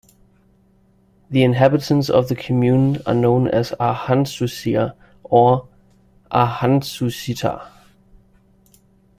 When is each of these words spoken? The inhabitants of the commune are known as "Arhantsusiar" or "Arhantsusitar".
The 1.29 1.43
inhabitants 1.43 2.09
of 2.09 2.27
the 2.27 2.35
commune 2.35 3.03
are 3.05 3.13
known 3.13 3.47
as 3.47 3.69
"Arhantsusiar" 3.79 4.95
or 5.23 5.67
"Arhantsusitar". 6.31 7.67